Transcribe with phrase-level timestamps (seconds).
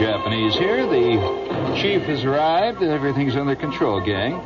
[0.00, 0.86] Japanese here.
[0.86, 2.82] The chief has arrived.
[2.82, 4.40] Everything's under control, gang.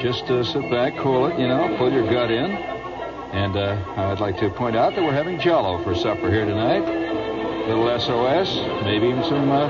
[0.00, 2.52] Just uh, sit back, cool it, you know, pull your gut in.
[2.52, 6.84] And uh, I'd like to point out that we're having jello for supper here tonight.
[6.84, 9.68] A Little SOS, maybe even some uh,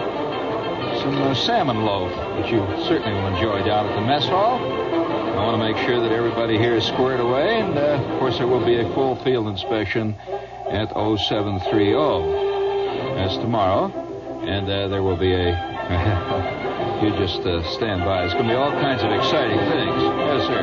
[1.00, 4.58] some uh, salmon loaf, which you certainly will enjoy down at the mess hall.
[4.58, 8.36] I want to make sure that everybody here is squared away, and uh, of course
[8.36, 10.16] there will be a full field inspection
[10.68, 11.92] at 0730.
[13.14, 14.03] That's tomorrow,
[14.48, 15.48] and uh, there will be a.
[17.02, 18.24] you just uh, stand by.
[18.24, 20.02] It's going to be all kinds of exciting things.
[20.02, 20.53] Yes, sir.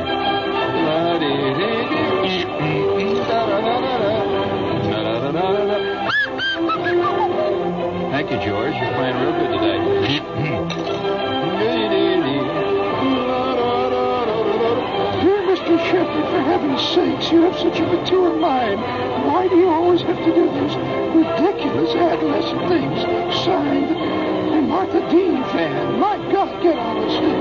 [17.32, 18.80] You have such a mature mind.
[19.26, 20.76] Why do you always have to do those
[21.16, 23.00] ridiculous adolescent things?
[23.42, 25.98] Signed, a Martha Dean fan.
[25.98, 27.38] My God, get on with sleep,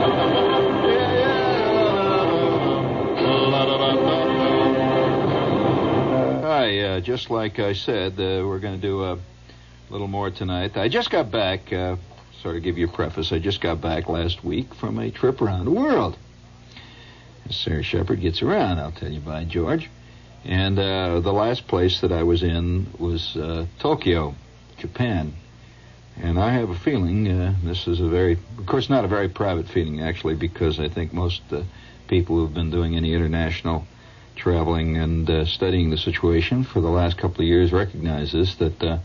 [6.44, 9.18] Hi, uh, just like I said, uh, we're going to do a
[9.88, 10.76] little more tonight.
[10.76, 11.96] I just got back, uh,
[12.42, 15.40] sort of give you a preface, I just got back last week from a trip
[15.40, 16.18] around the world.
[17.50, 19.90] Sarah Shepherd gets around, I'll tell you by George.
[20.44, 24.34] And uh, the last place that I was in was uh, Tokyo,
[24.78, 25.34] Japan.
[26.16, 29.28] And I have a feeling, uh, this is a very, of course, not a very
[29.28, 31.62] private feeling, actually, because I think most uh,
[32.08, 33.86] people who've been doing any international
[34.36, 38.82] traveling and uh, studying the situation for the last couple of years recognize this that,
[38.82, 38.98] uh,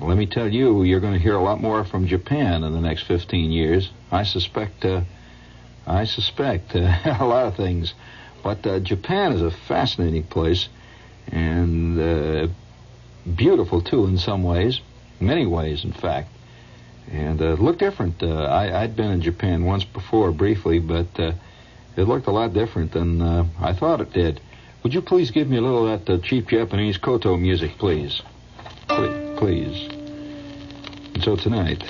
[0.00, 2.80] let me tell you, you're going to hear a lot more from Japan in the
[2.80, 3.90] next 15 years.
[4.10, 4.84] I suspect,
[5.86, 6.78] I suspect uh,
[7.20, 7.94] a lot of things.
[8.42, 10.68] But uh, Japan is a fascinating place
[11.28, 12.48] and uh,
[13.34, 14.80] beautiful, too, in some ways.
[15.20, 16.28] Many ways, in fact.
[17.10, 18.22] And uh, it looked different.
[18.22, 21.32] Uh, I, I'd been in Japan once before, briefly, but uh,
[21.96, 24.40] it looked a lot different than I thought it did.
[24.82, 28.20] Would you please give me a little of that cheap Japanese koto music, please?
[28.88, 29.38] Please.
[29.38, 29.88] please.
[31.14, 31.82] And so tonight,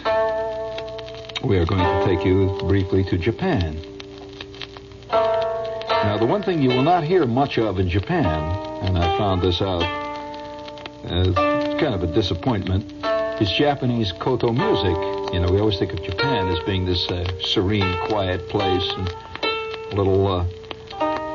[1.45, 3.79] we are going to take you briefly to Japan.
[5.11, 8.27] Now, the one thing you will not hear much of in Japan,
[8.83, 9.83] and I found this out,
[11.05, 12.91] uh, kind of a disappointment,
[13.43, 14.97] is Japanese koto music.
[15.35, 19.15] You know, we always think of Japan as being this uh, serene, quiet place and
[19.93, 20.47] little uh,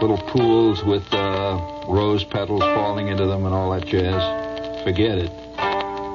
[0.02, 4.84] little pools with uh, rose petals falling into them and all that jazz.
[4.84, 5.49] Forget it.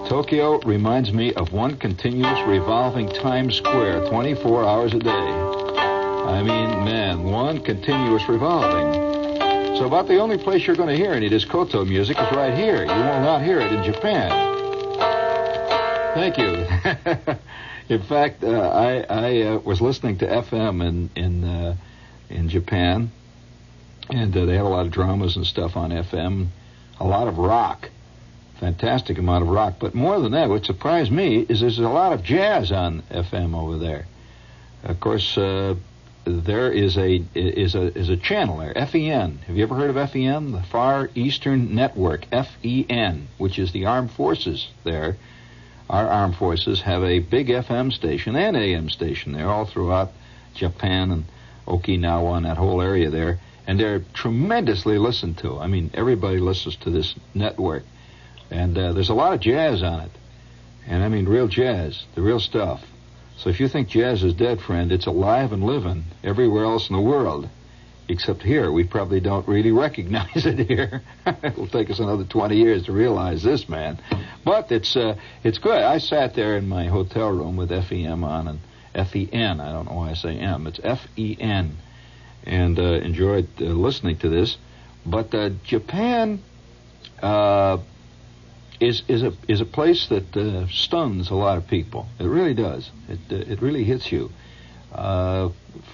[0.09, 5.11] Tokyo reminds me of one continuous revolving Times Square, 24 hours a day.
[5.11, 8.93] I mean, man, one continuous revolving.
[9.79, 12.83] So about the only place you're going to hear any koto music is right here.
[12.83, 14.31] You will not hear it in Japan.
[16.15, 17.35] Thank you.
[17.89, 21.77] in fact, uh, I, I uh, was listening to FM in in uh,
[22.29, 23.11] in Japan,
[24.11, 26.49] and uh, they have a lot of dramas and stuff on FM.
[27.01, 27.91] A lot of rock,
[28.61, 29.75] fantastic amount of rock.
[29.79, 33.55] But more than that, what surprised me is there's a lot of jazz on FM
[33.55, 34.07] over there.
[34.83, 35.75] Of course, uh,
[36.25, 39.39] there is a is a is a channel there, FEN.
[39.47, 40.53] Have you ever heard of FEN?
[40.53, 45.17] The Far Eastern Network, FEN, which is the armed forces there.
[45.91, 50.13] Our armed forces have a big FM station and AM station there all throughout
[50.55, 51.25] Japan and
[51.67, 55.59] Okinawa and that whole area there, and they're tremendously listened to.
[55.59, 57.85] I mean, everybody listens to this network,
[58.51, 60.11] and uh, there's a lot of jazz on it,
[60.87, 62.83] and I mean real jazz, the real stuff.
[63.37, 66.97] So if you think jazz is dead, friend, it's alive and living everywhere else in
[66.97, 67.49] the world.
[68.07, 71.03] Except here, we probably don't really recognize it here.
[71.43, 73.99] It'll take us another 20 years to realize this, man.
[74.45, 75.83] But it's uh, it's good.
[75.83, 78.59] I sat there in my hotel room with FEM on and
[78.95, 79.61] F-E-N.
[79.61, 80.67] I don't know why I say M.
[80.67, 81.77] It's F-E-N,
[82.45, 84.57] and uh, enjoyed uh, listening to this.
[85.05, 86.43] But uh, Japan
[87.23, 87.79] uh,
[88.81, 92.07] is is a is a place that uh, stuns a lot of people.
[92.19, 92.91] It really does.
[93.09, 94.31] It uh, it really hits you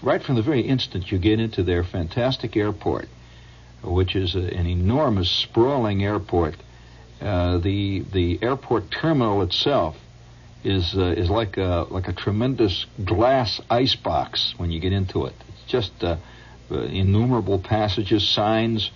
[0.03, 3.09] right from the very instant you get into their fantastic airport,
[3.83, 6.57] which is a, an enormous sprawling airport.
[7.21, 9.97] the the airport terminal itself
[10.65, 15.27] is uh, is like a like a tremendous glass ice box when you get into
[15.27, 15.35] it.
[15.49, 16.17] It's just uh,
[16.71, 18.91] innumerable passages, signs.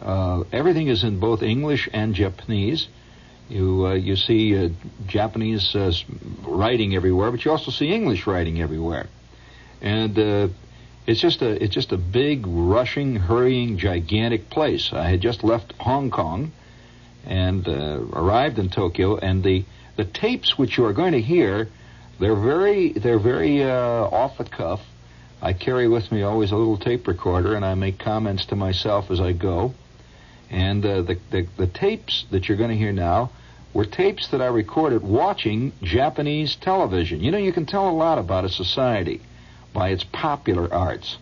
[0.00, 2.88] Uh, everything is in both English and Japanese.
[3.48, 4.68] You uh, you see uh,
[5.06, 5.92] Japanese uh,
[6.42, 9.08] writing everywhere, but you also see English writing everywhere.
[9.80, 10.16] And
[11.06, 14.92] it's just a it's just a big, rushing, hurrying, gigantic place.
[14.92, 16.52] I had just left Hong Kong
[17.24, 19.64] and uh, arrived in Tokyo, and the
[19.96, 21.68] the tapes which you are going to hear,
[22.20, 24.80] they're very they're very uh, off the cuff.
[25.40, 29.10] I carry with me always a little tape recorder, and I make comments to myself
[29.10, 29.74] as I go.
[30.52, 33.30] And uh, the, the the tapes that you're going to hear now
[33.72, 37.20] were tapes that I recorded watching Japanese television.
[37.20, 39.22] You know, you can tell a lot about a society
[39.72, 41.16] by its popular arts.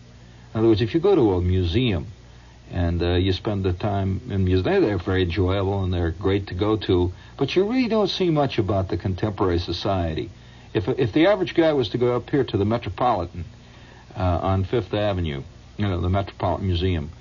[0.53, 2.07] In other words, if you go to a museum
[2.69, 6.53] and uh, you spend the time in museums, they're very enjoyable and they're great to
[6.53, 10.29] go to, but you really don't see much about the contemporary society.
[10.73, 13.45] If, if the average guy was to go up here to the Metropolitan
[14.15, 15.43] uh, on Fifth Avenue,
[15.77, 17.11] you know, the Metropolitan Museum,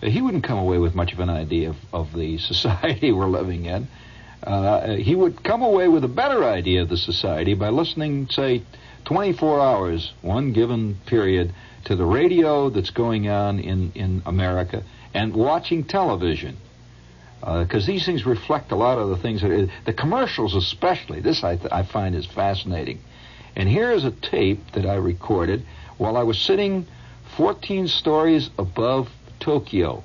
[0.00, 3.66] he wouldn't come away with much of an idea of, of the society we're living
[3.66, 3.88] in.
[4.42, 8.62] Uh, he would come away with a better idea of the society by listening, say,
[9.04, 11.52] 24 hours, one given period,
[11.84, 14.84] to the radio that's going on in, in America
[15.14, 16.56] and watching television.
[17.40, 21.20] Because uh, these things reflect a lot of the things that the commercials, especially.
[21.20, 23.00] This I, th- I find is fascinating.
[23.56, 25.64] And here is a tape that I recorded
[25.96, 26.86] while I was sitting
[27.36, 29.08] 14 stories above
[29.40, 30.02] Tokyo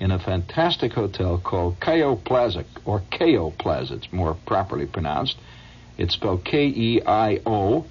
[0.00, 5.38] in a fantastic hotel called Keio Plaza, or Keio Plaza, it's more properly pronounced.
[5.96, 7.86] It's spelled K E I O,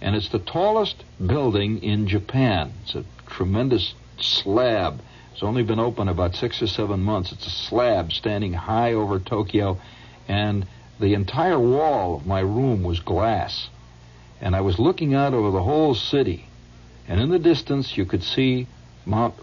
[0.00, 2.72] and it's the tallest building in Japan.
[2.84, 5.00] It's a tremendous slab.
[5.32, 7.32] It's only been open about six or seven months.
[7.32, 9.78] It's a slab standing high over Tokyo,
[10.28, 10.66] and
[11.00, 13.68] the entire wall of my room was glass.
[14.40, 16.46] And I was looking out over the whole city,
[17.08, 18.68] and in the distance you could see
[19.04, 19.34] Mount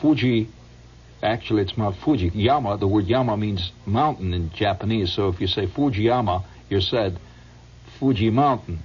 [0.00, 0.48] Fuji.
[1.22, 2.30] Actually, it's Mount Fuji.
[2.34, 7.18] Yama, the word Yama means mountain in Japanese, so if you say Fujiyama, you're said
[7.98, 8.82] Fuji Mountain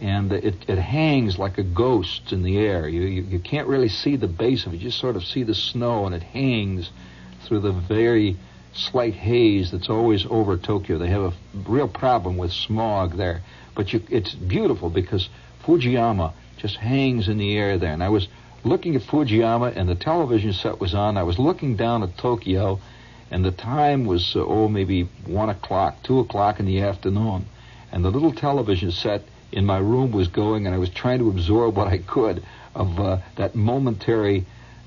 [0.00, 2.88] and it, it hangs like a ghost in the air.
[2.88, 4.78] You, you, you can't really see the base of it.
[4.78, 6.90] You just sort of see the snow, and it hangs
[7.44, 8.36] through the very
[8.72, 10.96] slight haze that's always over Tokyo.
[10.96, 11.32] They have a
[11.66, 13.42] real problem with smog there,
[13.74, 15.28] but you, it's beautiful because
[15.64, 17.92] Fujiyama just hangs in the air there.
[17.92, 18.26] And I was
[18.64, 21.16] looking at Fujiyama, and the television set was on.
[21.16, 22.80] I was looking down at Tokyo,
[23.30, 27.46] and the time was uh, oh maybe one o'clock, two o'clock in the afternoon,
[27.92, 29.22] and the little television set
[29.52, 32.42] in my room was going, and I was trying to absorb what I could
[32.74, 34.46] of uh, that momentary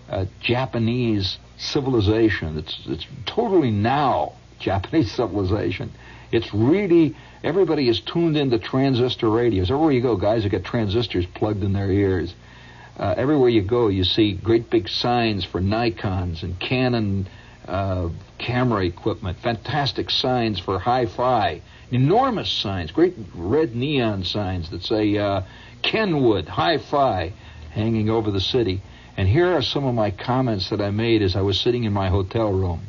[0.09, 2.57] uh, Japanese civilization.
[2.57, 5.91] It's it's totally now Japanese civilization.
[6.31, 9.69] It's really everybody is tuned into transistor radios.
[9.69, 12.33] Everywhere you go, guys have got transistors plugged in their ears.
[12.97, 17.27] Uh, everywhere you go, you see great big signs for Nikon's and Canon
[17.67, 19.37] uh, camera equipment.
[19.39, 21.61] Fantastic signs for hi-fi
[21.93, 25.41] enormous signs, great red neon signs that say uh,
[25.81, 27.33] Kenwood Hi-Fi
[27.71, 28.81] hanging over the city.
[29.15, 31.93] And here are some of my comments that I made as I was sitting in
[31.93, 32.81] my hotel room.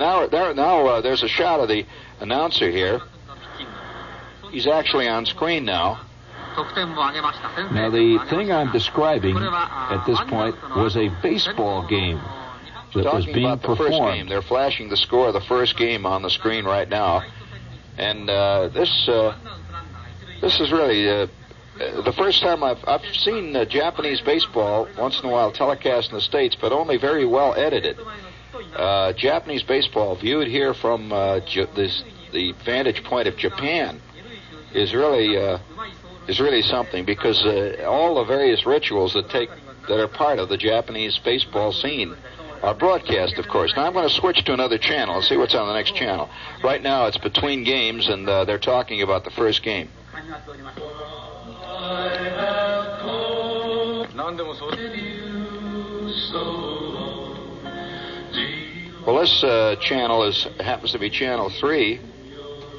[0.00, 1.84] Now, there, now uh, there's a shot of the
[2.20, 3.00] announcer here.
[4.50, 6.00] He's actually on screen now.
[7.72, 12.20] Now, the thing I'm describing at this point was a baseball game
[12.94, 13.94] that Talking was being about the performed.
[13.94, 14.28] First game.
[14.28, 17.22] They're flashing the score of the first game on the screen right now.
[17.98, 19.36] And uh, this uh,
[20.40, 21.26] this is really uh,
[21.78, 26.14] the first time I've I've seen uh, Japanese baseball once in a while telecast in
[26.16, 27.98] the states, but only very well edited.
[28.76, 34.00] Uh, Japanese baseball viewed here from uh, J- this the vantage point of Japan
[34.74, 35.58] is really uh,
[36.28, 39.50] is really something because uh, all the various rituals that take
[39.88, 42.14] that are part of the Japanese baseball scene
[42.62, 43.72] are broadcast, of course.
[43.74, 46.30] Now I'm going to switch to another channel and see what's on the next channel.
[46.62, 49.88] Right now it's between games, and uh, they're talking about the first game.
[59.04, 62.00] Well, this uh, channel is happens to be channel three,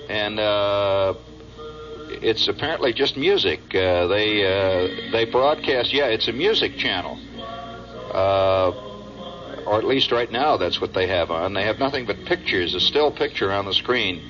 [0.07, 1.15] and uh,
[2.21, 3.59] it's apparently just music.
[3.73, 5.93] Uh, they uh, they broadcast.
[5.93, 7.17] Yeah, it's a music channel.
[8.13, 8.71] Uh,
[9.65, 11.53] or at least right now that's what they have on.
[11.53, 14.21] They have nothing but pictures, a still picture on the screen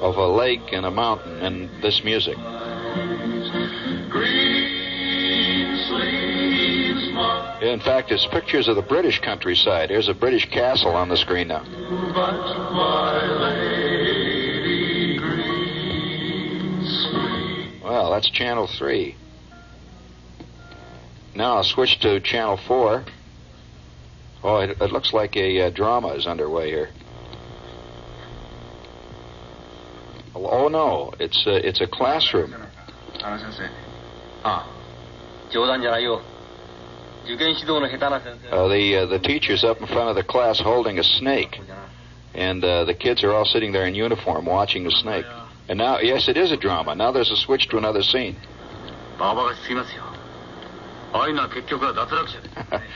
[0.00, 2.36] of a lake and a mountain and this music.
[7.62, 9.90] In fact, it's pictures of the British countryside.
[9.90, 11.62] Here's a British castle on the screen now.
[17.92, 19.16] Well, that's channel three.
[21.34, 23.04] Now I'll switch to channel four.
[24.42, 26.88] Oh, it, it looks like a uh, drama is underway here.
[30.34, 32.54] Oh no, it's a, it's a classroom.
[38.50, 41.60] Uh, the uh, the teacher's up in front of the class holding a snake,
[42.32, 45.26] and uh, the kids are all sitting there in uniform watching the snake.
[45.68, 46.94] And now, yes, it is a drama.
[46.94, 48.36] Now there's a switch to another scene.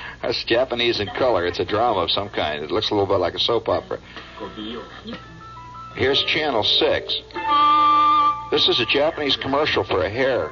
[0.23, 1.47] That's Japanese in color.
[1.47, 2.65] It's a drama of some kind.
[2.65, 3.99] It looks a little bit like a soap opera.
[5.95, 7.23] Here's Channel 6.
[8.51, 10.51] This is a Japanese commercial for a hair.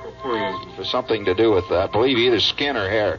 [0.77, 3.19] For something to do with, uh, I believe, either skin or hair.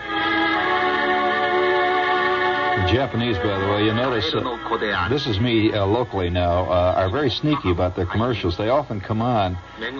[2.88, 7.10] Japanese, by the way, you notice uh, this is me uh, locally now, uh, are
[7.10, 8.58] very sneaky about their commercials.
[8.58, 9.58] They often come on,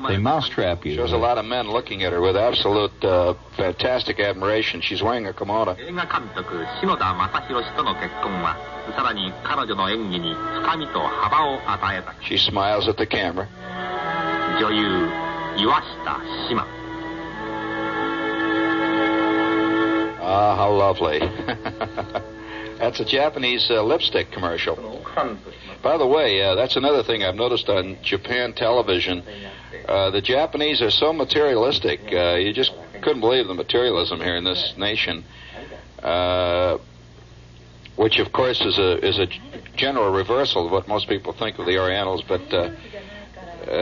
[0.08, 0.96] they mousetrap you.
[0.96, 4.82] Shows a lot of men looking at her with absolute uh, fantastic admiration.
[4.82, 5.76] She's wearing a kimono.
[5.80, 8.58] 映画監督篠田正宏氏との結婚は
[8.96, 13.46] さらに彼女の演技に深みと幅を与えた She smiles at the camera.
[14.60, 15.08] 女優
[15.58, 16.66] 岩下志麻
[20.22, 21.20] Ah, how lovely.
[22.79, 24.77] that's a Japanese uh, lipstick commercial.
[25.83, 29.23] By the way, uh, that's another thing I've noticed on Japan television.
[29.87, 32.01] Uh, the Japanese are so materialistic.
[32.13, 35.25] Uh, you just couldn't believe the materialism here in this nation.
[36.03, 36.79] Uh,
[37.97, 39.27] which, of course, is a is a
[39.77, 42.23] general reversal of what most people think of the Orientals.
[42.27, 42.71] But uh,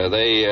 [0.09, 0.45] they,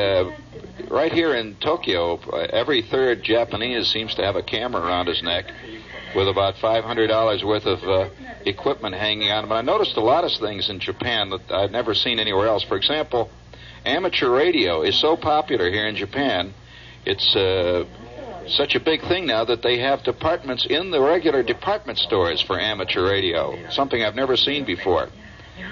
[0.90, 2.18] right here in Tokyo,
[2.50, 5.46] every third Japanese seems to have a camera around his neck
[6.14, 8.08] with about $500 worth of uh,
[8.44, 9.44] equipment hanging on.
[9.44, 12.62] And I noticed a lot of things in Japan that I've never seen anywhere else.
[12.64, 13.30] For example,
[13.84, 16.54] amateur radio is so popular here in Japan.
[17.04, 17.84] It's uh,
[18.48, 22.58] such a big thing now that they have departments in the regular department stores for
[22.58, 25.08] amateur radio, something I've never seen before.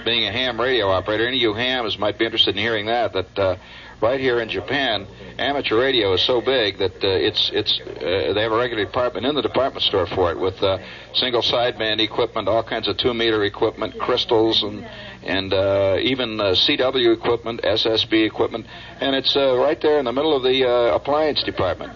[0.04, 3.12] Being a ham radio operator, any of you hams might be interested in hearing that.
[3.12, 3.56] That uh,
[4.00, 5.06] right here in Japan,
[5.38, 9.26] amateur radio is so big that uh, it's it's uh, they have a regular department
[9.26, 10.78] in the department store for it with uh,
[11.14, 14.84] single sideband equipment, all kinds of two meter equipment, crystals, and
[15.22, 18.66] and uh, even uh, CW equipment, SSB equipment,
[19.00, 21.92] and it's uh, right there in the middle of the uh, appliance department.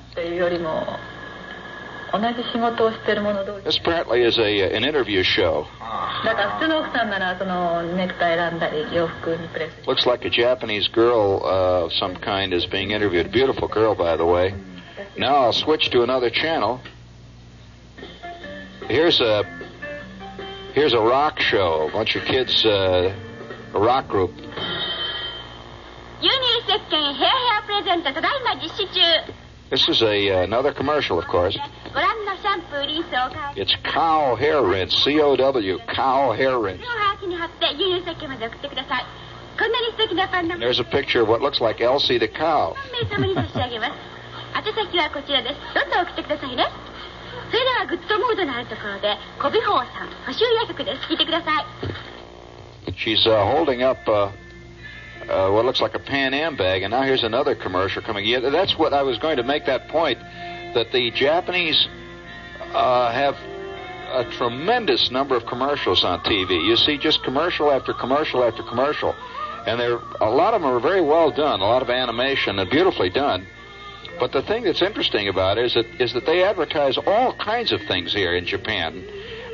[3.63, 5.67] This apparently is a uh, an interview show.
[6.25, 13.31] だから普通の奥さんならそのネクタイ選んだり洋服にプレス Looks like a Japanese girl uh, of some kind is being interviewed.
[13.31, 14.53] Beautiful girl, by the way.
[15.17, 16.79] Now I'll switch to another channel.
[18.87, 19.43] Here's a
[20.73, 21.89] here's a rock show.
[21.89, 23.13] A bunch of kids, uh,
[23.73, 24.31] a rock group.
[26.21, 26.35] 牛乳
[26.67, 28.99] 石鹸ヘアヘアプレゼントただいま実施中
[29.70, 31.58] this is a uh, another commercial, of course.
[33.56, 36.82] It's cow hair rinse, C O W, cow hair rinse.
[40.58, 42.76] There's a picture of what looks like Elsie the cow.
[52.96, 54.06] She's uh, holding up.
[54.06, 54.30] Uh,
[55.28, 58.24] uh, what looks like a Pan Am bag, and now here's another commercial coming.
[58.24, 60.18] Yeah, that's what I was going to make that point
[60.74, 61.88] that the Japanese
[62.72, 63.36] uh, have
[64.12, 66.64] a tremendous number of commercials on TV.
[66.66, 69.14] You see just commercial after commercial after commercial,
[69.66, 72.70] and they're a lot of them are very well done, a lot of animation and
[72.70, 73.46] beautifully done.
[74.20, 77.72] But the thing that's interesting about it is that is that they advertise all kinds
[77.72, 79.04] of things here in Japan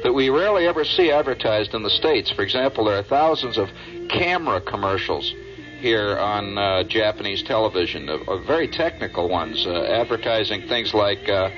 [0.02, 2.30] that we rarely ever see advertised in the states.
[2.30, 3.70] For example, there are thousands of
[4.08, 5.34] camera commercials
[5.80, 11.50] here on uh, Japanese television, of very technical ones, uh, advertising things like uh,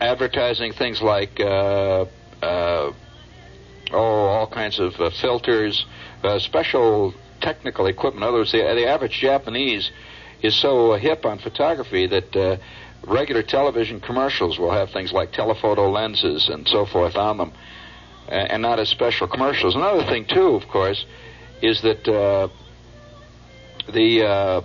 [0.00, 2.04] advertising things like uh,
[2.42, 2.92] uh,
[3.92, 5.84] oh, all kinds of uh, filters,
[6.22, 8.22] uh, special technical equipment.
[8.22, 9.90] In other words, the, the average Japanese
[10.42, 12.56] is so uh, hip on photography that uh,
[13.06, 17.52] regular television commercials will have things like telephoto lenses and so forth on them,
[18.28, 19.74] and not as special commercials.
[19.74, 21.04] Another thing, too, of course,
[21.62, 22.48] is that uh,
[23.92, 24.60] the uh,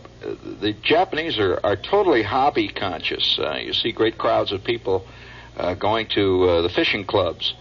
[0.62, 3.40] the Japanese are, are totally hobby conscious.
[3.40, 5.06] Uh, you see great crowds of people
[5.58, 7.54] uh, going to uh, the fishing clubs,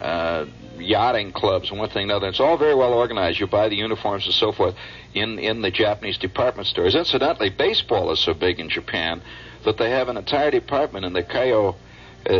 [0.00, 0.46] uh,
[0.78, 2.28] yachting clubs, and one thing and another.
[2.28, 3.40] It's all very well organized.
[3.40, 4.74] You buy the uniforms and so forth
[5.14, 6.94] in in the Japanese department stores.
[6.94, 9.20] Incidentally, baseball is so big in Japan
[9.64, 11.72] that they have an entire department in the uh,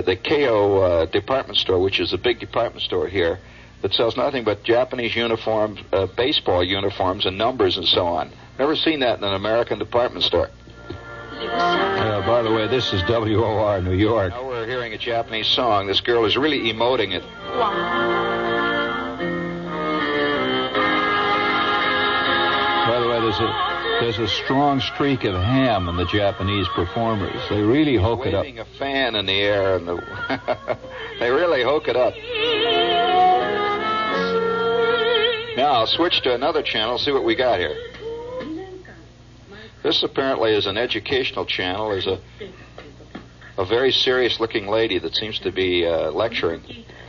[0.03, 3.41] the Keio department store, which is a big department store here,
[3.83, 8.31] that sells nothing but Japanese uniforms, uh, baseball uniforms, and numbers and so on.
[8.59, 10.51] Never seen that in an American department store.
[11.33, 14.31] Uh, by the way, this is WOR New York.
[14.31, 15.87] Now we're hearing a Japanese song.
[15.87, 17.23] This girl is really emoting it.
[22.87, 23.71] By the way, there's a
[24.01, 27.41] there's a strong streak of ham in the Japanese performers.
[27.49, 28.45] They really hook it up.
[28.45, 29.97] Waving a fan in the air, and the
[31.21, 32.15] they really hook it up.
[35.60, 36.98] Now I'll switch to another channel.
[36.98, 37.76] See what we got here.
[39.84, 41.90] This apparently is an educational channel.
[41.90, 42.20] There's a
[43.58, 46.62] a very serious-looking lady that seems to be uh, lecturing.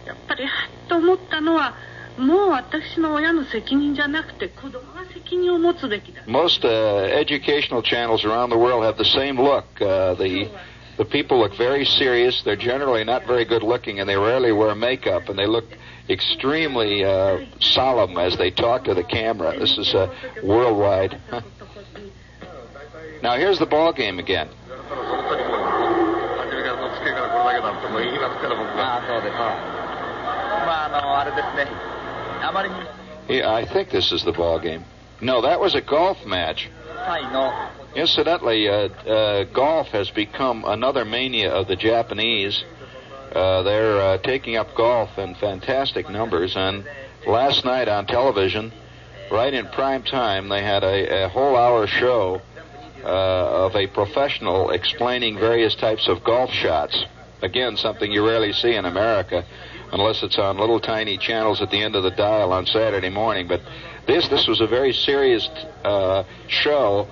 [0.07, 0.47] やっぱり
[0.89, 1.75] と思ったのは
[2.17, 9.65] もう私の親の責任じゃなくて子供が責任を持つべきだ Most uh, educational channels around the world have the same look.
[9.81, 10.49] Uh, the
[10.99, 12.43] the people look very serious.
[12.45, 15.65] They're generally not very good looking, and they rarely wear makeup, and they look
[16.10, 19.58] extremely uh, solemn as they talk to the camera.
[19.58, 21.20] This is uh, worldwide.
[23.22, 24.50] now here's the ball game again.
[33.30, 34.84] Yeah, I think this is the ball game.
[35.22, 36.70] No, that was a golf match.
[37.96, 42.64] Incidentally, uh, uh, golf has become another mania of the Japanese.
[43.32, 46.86] Uh, they're uh, taking up golf in fantastic numbers, and
[47.26, 48.72] last night on television,
[49.32, 52.42] right in prime time, they had a, a whole hour show
[53.04, 57.06] uh, of a professional explaining various types of golf shots.
[57.42, 59.46] Again, something you rarely see in America,
[59.92, 63.48] unless it's on little tiny channels at the end of the dial on Saturday morning.
[63.48, 63.62] But
[64.06, 65.48] this this was a very serious
[65.84, 67.08] uh, show,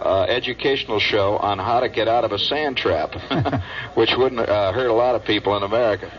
[0.00, 3.14] uh, educational show on how to get out of a sand trap,
[3.94, 6.10] which wouldn't uh, hurt a lot of people in America.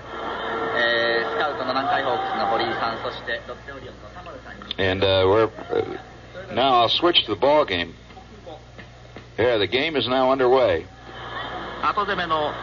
[4.78, 5.98] And uh, we're uh,
[6.54, 7.94] now I'll switch to the ball game.
[9.38, 10.86] Yeah, the game is now underway.
[11.82, 12.54] 後攻めの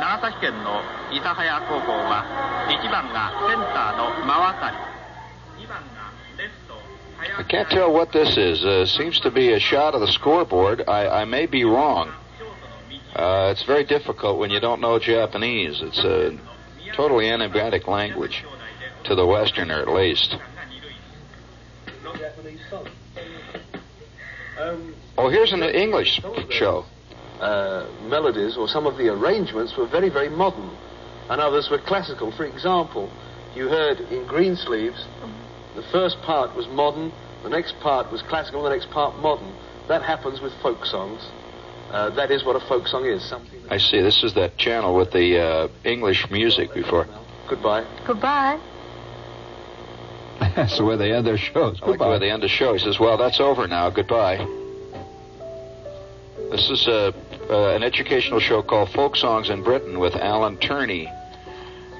[0.00, 2.24] 長崎県の諫早高校は
[2.68, 4.89] 1番がセンターの真渡り。
[7.22, 8.64] I can't tell what this is.
[8.64, 10.84] Uh, seems to be a shot of the scoreboard.
[10.88, 12.12] I, I may be wrong.
[13.14, 15.80] Uh, it's very difficult when you don't know Japanese.
[15.82, 16.38] It's a
[16.94, 18.44] totally enigmatic language
[19.04, 20.36] to the Westerner, at least.
[25.18, 26.84] Oh, here's an English show.
[27.40, 30.70] uh, melodies or some of the arrangements were very, very modern,
[31.28, 32.30] and others were classical.
[32.32, 33.10] For example,
[33.54, 35.04] you heard in Greensleeves,
[35.74, 39.52] the first part was modern, the next part was classical, the next part modern.
[39.88, 41.28] That happens with folk songs.
[41.90, 43.24] Uh, that is what a folk song is.
[43.24, 43.60] Something.
[43.68, 44.00] I see.
[44.00, 47.08] This is that channel with the uh, English music before.
[47.48, 47.84] Goodbye.
[48.06, 48.60] Goodbye.
[50.54, 51.80] That's the way they end their shows.
[51.82, 52.72] I like the way they end the show.
[52.72, 53.90] He says, "Well, that's over now.
[53.90, 54.38] Goodbye."
[56.50, 57.14] This is a,
[57.50, 61.08] uh, an educational show called Folk Songs in Britain with Alan Turney,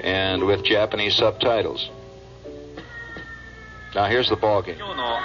[0.03, 1.91] and with Japanese subtitles.
[3.94, 4.76] Now here's the ball game.
[4.78, 5.20] 今日の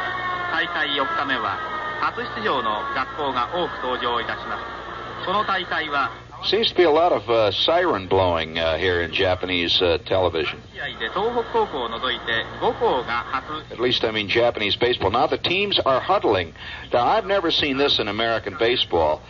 [0.53, 1.59] 大会4日目は
[2.01, 6.11] 初出場の学校が多く登場いたしますこの大会は
[6.43, 10.59] Seems to be a lot of uh, siren blowing uh, here in Japanese uh, television.
[10.73, 15.11] 試合で東北高校を除いて5校が初 At least I mean Japanese baseball.
[15.11, 16.55] Now the teams are huddling.
[16.93, 19.21] Now I've never seen this in American baseball.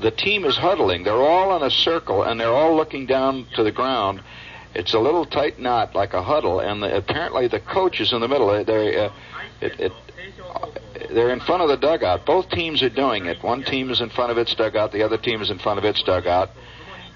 [0.00, 1.04] The team is huddling.
[1.04, 4.20] They're all in a circle and they're all looking down to the ground.
[4.74, 8.20] It's a little tight knot like a huddle, and the, apparently the coach is in
[8.20, 8.64] the middle.
[8.64, 9.12] They're, uh,
[9.62, 9.92] it, it,
[11.10, 12.26] they're in front of the dugout.
[12.26, 13.42] Both teams are doing it.
[13.42, 14.92] One team is in front of its dugout.
[14.92, 16.50] The other team is in front of its dugout.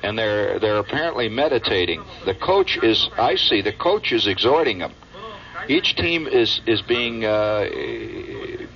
[0.03, 2.03] And they're they're apparently meditating.
[2.25, 4.95] The coach is I see the coach is exhorting them.
[5.69, 7.69] Each team is is being uh,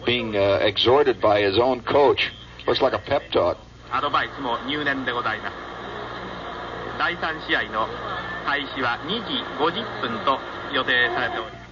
[0.04, 2.30] being uh, exhorted by his own coach.
[2.66, 3.56] Looks like a pep talk.
[3.90, 5.54] アドバイスも入念でございます
[6.98, 7.86] 第3試合の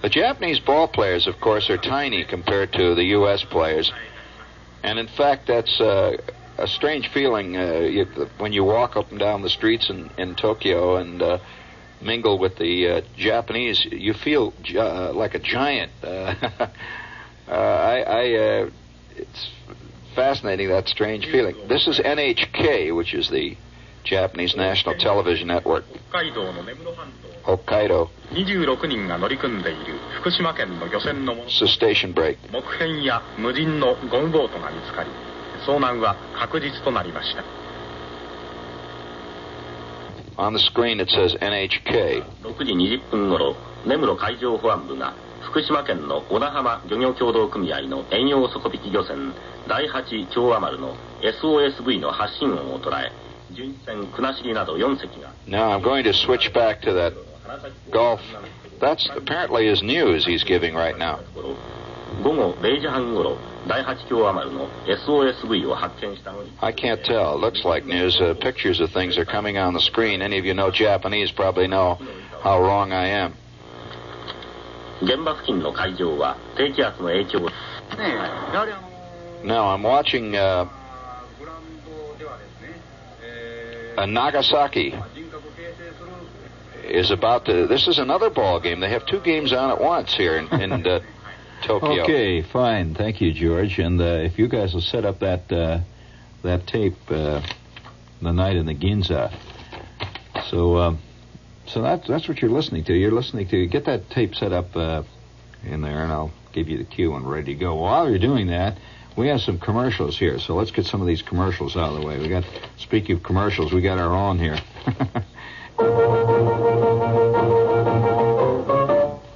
[0.02, 3.42] the Japanese ball players, of course, are tiny compared to the U.S.
[3.42, 3.92] players.
[4.84, 6.16] And in fact, that's uh,
[6.56, 8.04] a strange feeling uh, you,
[8.38, 11.38] when you walk up and down the streets in, in Tokyo and uh,
[12.00, 13.84] mingle with the uh, Japanese.
[13.90, 15.90] You feel uh, like a giant.
[16.04, 16.72] I,
[17.48, 18.70] I
[19.16, 19.50] it's
[20.14, 21.56] fascinating that strange feeling.
[21.68, 23.56] This is NHK, which is the
[24.04, 25.84] Japanese national television network.
[26.10, 27.06] 北海道の根室半
[27.44, 28.08] 島 Hokkaido.
[28.32, 32.36] 26人が乗り組んでいる福島県の漁船のもの It's a station break.
[32.52, 35.10] 木片や無人のゴムボートが見つかり
[35.66, 37.44] 遭難は確実となりました
[40.36, 42.22] On the screen it says NHK.
[42.44, 43.56] 6時20分頃
[43.86, 49.32] 根室海上保安部が福島県の小名浜漁業協同組合の遠洋底引き漁船
[49.66, 53.10] 第八調和丸の SOSV の発信音を捉え
[53.51, 57.13] 巡視船国後など4隻が Now I'm going to switch back to that
[57.91, 58.19] Gulf.
[58.79, 61.19] That's apparently his news he's giving right now.
[62.23, 67.35] 午後0時半頃第八調和丸の SOSV を発見したのに I can't tell.
[67.35, 68.19] It looks like news.
[68.21, 70.21] Uh, pictures of things are coming on the screen.
[70.21, 71.97] Any of you know Japanese probably know
[72.43, 73.33] how wrong I am.
[75.01, 77.49] 現場付近の海上は低気圧の影響を
[79.43, 80.67] Now I'm watching uh,
[83.98, 84.94] uh, Nagasaki
[86.84, 87.66] is about to.
[87.66, 88.80] This is another ball game.
[88.80, 91.00] They have two games on at once here in, in uh,
[91.66, 92.04] Tokyo.
[92.04, 92.94] Okay, fine.
[92.94, 93.78] Thank you, George.
[93.78, 95.80] And uh, if you guys will set up that uh,
[96.42, 97.42] that tape, uh,
[98.22, 99.34] the night in the Ginza.
[100.48, 100.98] So, um,
[101.66, 102.94] so that's that's what you're listening to.
[102.94, 103.66] You're listening to.
[103.66, 105.02] Get that tape set up uh,
[105.64, 107.74] in there, and I'll give you the cue and ready to go.
[107.74, 108.78] While you're doing that,
[109.18, 110.38] we have some commercials here.
[110.38, 112.18] So let's get some of these commercials out of the way.
[112.18, 112.44] We got.
[112.76, 114.56] Speaking of commercials, we got our own here.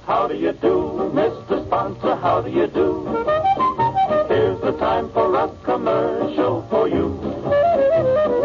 [0.07, 1.65] How do you do, Mr.
[1.67, 2.15] Sponsor?
[2.15, 3.03] How do you do?
[4.29, 7.07] Here's the time for a commercial for you.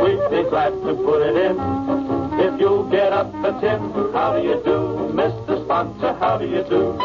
[0.02, 1.56] We'd be glad to put it in
[2.40, 3.80] if you'll get up a tip.
[4.12, 5.64] How do you do, Mr.
[5.64, 6.14] Sponsor?
[6.14, 6.98] How do you do?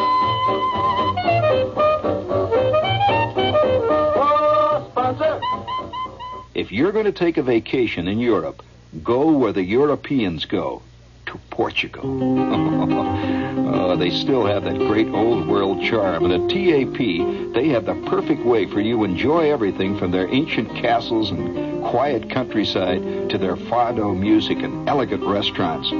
[6.54, 8.62] If you're going to take a vacation in Europe,
[9.02, 10.82] go where the Europeans go
[11.26, 12.04] to Portugal.
[13.74, 16.24] oh, they still have that great old world charm.
[16.24, 20.28] And at TAP, they have the perfect way for you to enjoy everything from their
[20.28, 25.90] ancient castles and quiet countryside to their fado music and elegant restaurants.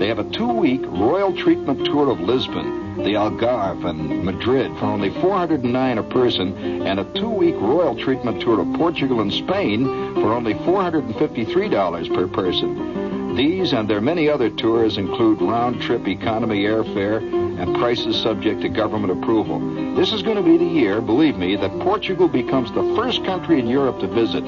[0.00, 4.86] They have a two week royal treatment tour of Lisbon, the Algarve, and Madrid for
[4.86, 6.56] only 409 a person,
[6.86, 9.84] and a two week royal treatment tour of Portugal and Spain
[10.14, 13.36] for only $453 per person.
[13.36, 17.18] These and their many other tours include round trip economy airfare
[17.60, 19.94] and prices subject to government approval.
[19.94, 23.60] This is going to be the year, believe me, that Portugal becomes the first country
[23.60, 24.42] in Europe to visit.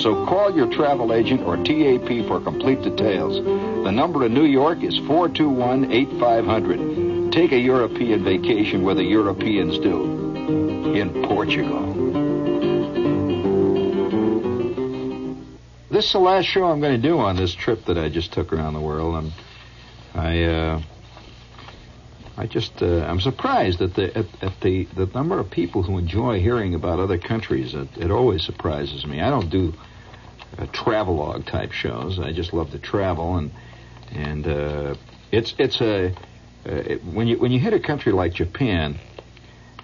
[0.00, 3.44] So call your travel agent or TAP for complete details.
[3.84, 7.09] The number in New York is 421 8500.
[7.30, 10.18] Take a European vacation where the Europeans do.
[10.94, 11.90] In Portugal.
[15.90, 18.32] This is the last show I'm going to do on this trip that I just
[18.32, 19.32] took around the world, and
[20.14, 20.82] I, uh,
[22.36, 25.98] I just, uh, I'm surprised at the at, at the the number of people who
[25.98, 27.74] enjoy hearing about other countries.
[27.74, 29.20] It, it always surprises me.
[29.20, 29.72] I don't do
[30.58, 32.18] uh, travelogue type shows.
[32.18, 33.52] I just love to travel, and
[34.10, 34.94] and uh,
[35.30, 36.12] it's it's a
[36.66, 38.98] uh, it, when you when you hit a country like Japan,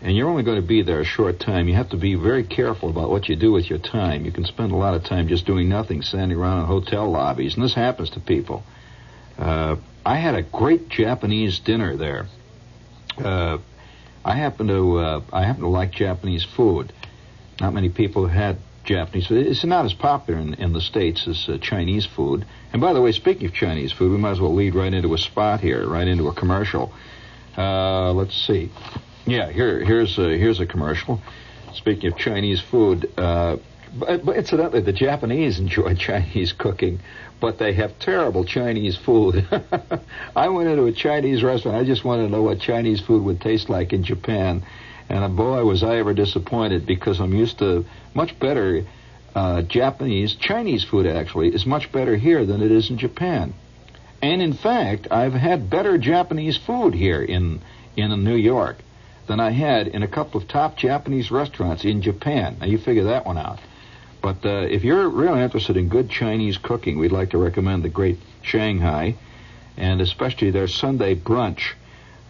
[0.02, 2.44] and you're only going to be there a short time, you have to be very
[2.44, 4.24] careful about what you do with your time.
[4.24, 7.54] You can spend a lot of time just doing nothing, standing around in hotel lobbies,
[7.54, 8.62] and this happens to people.
[9.38, 12.26] Uh, I had a great Japanese dinner there.
[13.18, 13.58] Uh,
[14.24, 16.92] I happen to uh, I happen to like Japanese food.
[17.60, 19.46] Not many people had Japanese food.
[19.46, 22.46] It's not as popular in, in the states as uh, Chinese food.
[22.72, 25.12] And by the way, speaking of Chinese food, we might as well lead right into
[25.12, 26.92] a spot here, right into a commercial.
[27.56, 28.70] Uh, let's see.
[29.26, 31.20] Yeah, here here's a, here's a commercial.
[31.74, 33.56] Speaking of Chinese food, uh,
[33.98, 37.00] but, but incidentally, the Japanese enjoy Chinese cooking,
[37.40, 39.46] but they have terrible Chinese food.
[40.36, 41.76] I went into a Chinese restaurant.
[41.76, 44.64] I just wanted to know what Chinese food would taste like in Japan,
[45.08, 48.84] and boy, was I ever disappointed because I'm used to much better
[49.34, 51.06] uh, Japanese Chinese food.
[51.06, 53.54] Actually, is much better here than it is in Japan.
[54.22, 57.60] And in fact, I've had better Japanese food here in
[57.96, 58.76] in New York
[59.26, 62.56] than I had in a couple of top Japanese restaurants in Japan.
[62.60, 63.58] Now you figure that one out.
[64.22, 67.88] But uh, if you're really interested in good Chinese cooking, we'd like to recommend the
[67.88, 69.14] Great Shanghai,
[69.76, 71.74] and especially their Sunday brunch.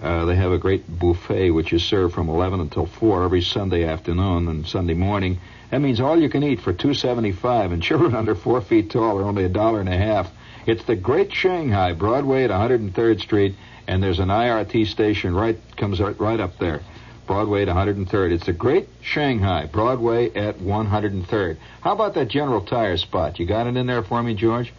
[0.02, 3.84] Uh, they have a great buffet which is served from 11 until 4 every Sunday
[3.84, 5.38] afternoon and Sunday morning.
[5.70, 9.24] That means all you can eat for 2.75, and children under four feet tall are
[9.24, 10.30] only a dollar and a half.
[10.66, 13.54] It's the Great Shanghai, Broadway at 103rd Street,
[13.86, 16.80] and there's an IRT station right comes right, up there.
[17.26, 18.32] Broadway at 103rd.
[18.32, 21.56] It's the Great Shanghai, Broadway at 103rd.
[21.80, 23.38] How about that General Tire spot?
[23.38, 24.72] You got it in there for me, George?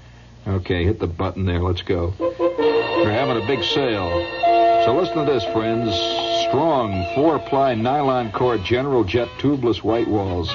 [0.46, 1.62] Okay, hit the button there.
[1.62, 2.14] Let's go.
[2.18, 4.47] They're having a big sale.
[4.88, 5.94] So listen to this, friends.
[6.48, 10.50] Strong four-ply nylon cord General Jet tubeless white walls.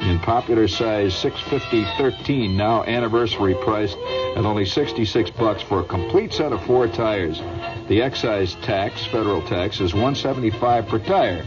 [0.00, 3.96] in popular size 650 13, now anniversary priced
[4.34, 7.38] at only 66 bucks for a complete set of four tires.
[7.86, 11.46] The excise tax, federal tax, is 175 per tire.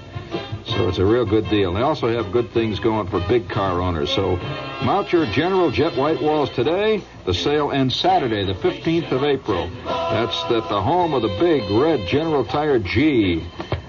[0.66, 1.74] So it's a real good deal.
[1.74, 4.12] They also have good things going for big car owners.
[4.12, 4.38] So
[4.84, 7.04] mount your General Jet white walls today.
[7.26, 9.70] The sale ends Saturday, the 15th of April.
[9.86, 13.46] That's at the home of the big red General Tire G.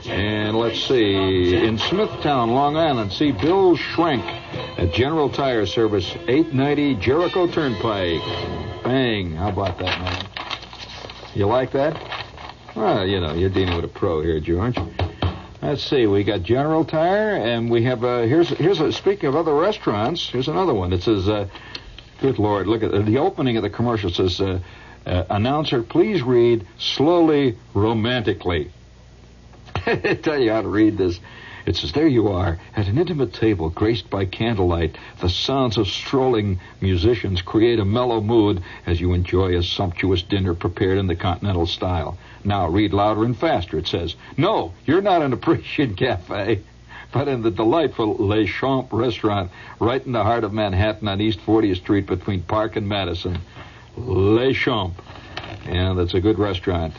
[0.07, 4.25] And let's see, in Smithtown, Long Island, see Bill Schrenk
[4.79, 8.23] at General Tire Service, 890 Jericho Turnpike.
[8.83, 9.33] Bang.
[9.33, 10.27] How about that, man?
[11.35, 12.01] You like that?
[12.75, 14.77] Well, you know, you're dealing with a pro here, George.
[15.63, 16.07] Let's see.
[16.07, 20.27] We got General Tire, and we have uh, here's here's a, speaking of other restaurants.
[20.29, 20.93] Here's another one.
[20.93, 21.49] It says, uh,
[22.21, 24.61] "Good Lord, look at the opening of the commercial." Says, uh,
[25.05, 28.71] uh, "Announcer, please read slowly, romantically."
[29.87, 31.21] I tell you how to read this.
[31.67, 34.97] It says, There you are, at an intimate table graced by candlelight.
[35.21, 40.55] The sounds of strolling musicians create a mellow mood as you enjoy a sumptuous dinner
[40.55, 42.19] prepared in the continental style.
[42.45, 43.79] Now read louder and faster.
[43.79, 46.63] It says, No, you're not in a Parisian cafe,
[47.13, 51.41] but in the delightful Les Champs restaurant right in the heart of Manhattan on East
[51.41, 53.39] 40th Street between Park and Madison.
[53.97, 55.01] Les Champs.
[55.67, 56.95] And that's a good restaurant.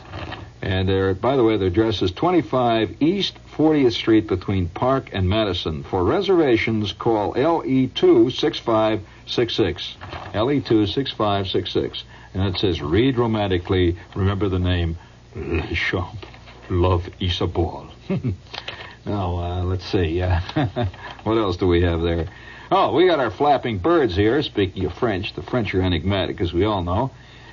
[0.62, 5.82] And by the way, their address is 25 East 40th Street between Park and Madison.
[5.82, 9.96] For reservations, call LE26566.
[10.34, 12.02] LE26566.
[12.34, 14.96] And it says, read romantically, remember the name,
[15.34, 16.26] Le Champ.
[16.70, 17.90] Love Isabel.
[19.04, 20.22] now, uh, let's see.
[20.22, 20.40] Uh,
[21.24, 22.28] what else do we have there?
[22.70, 24.42] Oh, we got our flapping birds here.
[24.42, 27.10] Speaking of French, the French are enigmatic, as we all know.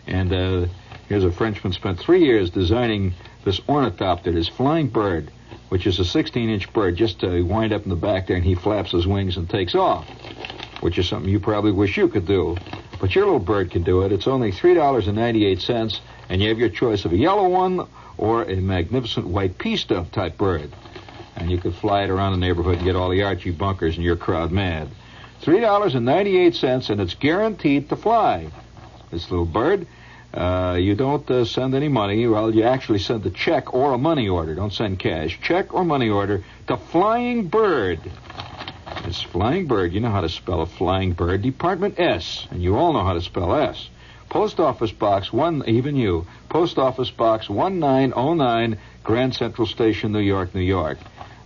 [0.08, 0.66] And uh,
[1.08, 3.14] here's a Frenchman spent three years designing
[3.44, 5.32] this ornithopter, this flying bird,
[5.70, 8.56] which is a 16-inch bird, just to wind up in the back there, and he
[8.56, 10.08] flaps his wings and takes off,
[10.82, 12.58] which is something you probably wish you could do.
[13.00, 14.12] But your little bird can do it.
[14.12, 19.28] It's only $3.98, and you have your choice of a yellow one or a magnificent
[19.28, 20.70] white pea stuff type bird.
[21.36, 24.04] And you could fly it around the neighborhood and get all the Archie bunkers and
[24.04, 24.90] your crowd mad.
[25.44, 28.50] $3.98, and it's guaranteed to fly.
[29.10, 29.88] This little bird,
[30.34, 32.28] uh, you don't uh, send any money.
[32.28, 34.54] Well, you actually send a check or a money order.
[34.54, 35.40] Don't send cash.
[35.42, 38.00] Check or money order to Flying Bird.
[39.06, 39.94] It's Flying Bird.
[39.94, 41.42] You know how to spell a Flying Bird.
[41.42, 43.90] Department S, and you all know how to spell S.
[44.30, 46.28] Post Office Box 1, even you.
[46.50, 51.00] Post Office Box 1909, Grand Central Station, New York, New York.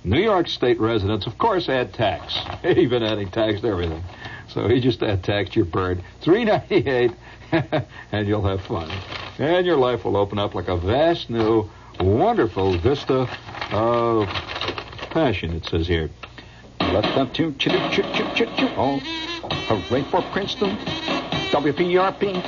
[0.04, 2.38] New York State residents, of course, add tax.
[2.66, 4.04] Even adding tax to everything.
[4.50, 6.04] So he just add tax to your bird.
[6.22, 7.12] Three ninety eight,
[8.12, 8.92] and you'll have fun.
[9.39, 11.70] And your life will open up like a vast new,
[12.02, 13.30] wonderful vista
[13.72, 14.28] of
[15.10, 16.10] passion, it says here.
[18.78, 19.00] Oh,
[19.68, 20.78] hooray for Princeton.
[21.52, 22.44] WPRB.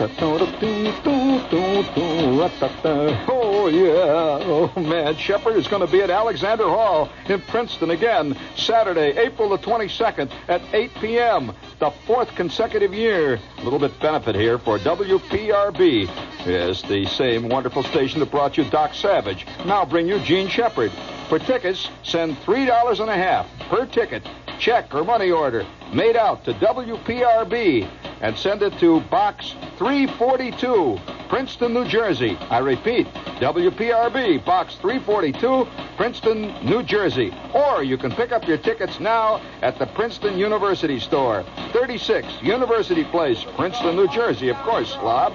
[3.66, 4.46] Oh, yeah.
[4.76, 5.16] Oh, man.
[5.16, 10.32] Shepherd is going to be at Alexander Hall in Princeton again Saturday, April the 22nd
[10.48, 11.52] at 8 p.m.
[11.80, 13.40] The fourth consecutive year.
[13.58, 16.06] A little bit benefit here for WPRB.
[16.46, 19.48] Yes, the same wonderful station that brought you Doc Savage.
[19.66, 20.92] Now bring you Jean Shepherd.
[21.28, 24.22] For tickets, send $3 and a half per ticket,
[24.60, 27.90] check or money order, made out to WPRB
[28.26, 30.98] and send it to Box 342,
[31.30, 32.36] Princeton, New Jersey.
[32.50, 33.06] I repeat,
[33.40, 37.32] WPRB, Box 342, Princeton, New Jersey.
[37.54, 43.04] Or you can pick up your tickets now at the Princeton University store, 36 University
[43.04, 45.34] Place, Princeton, New Jersey, of course, Slob.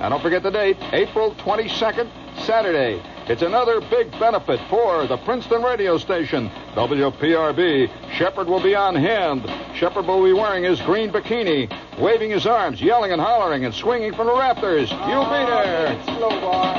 [0.00, 2.10] And don't forget the date, April 22nd,
[2.44, 3.00] Saturday.
[3.26, 8.12] It's another big benefit for the Princeton radio station, WPRB.
[8.12, 9.50] Shepherd will be on hand.
[9.74, 14.12] Shepherd will be wearing his green bikini, waving his arms, yelling and hollering and swinging
[14.12, 14.90] from the rafters.
[14.90, 15.92] You'll be there.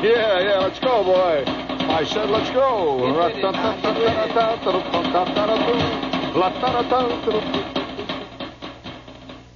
[0.04, 1.44] Yeah, yeah, let's go, boy.
[1.48, 3.00] I said, let's go.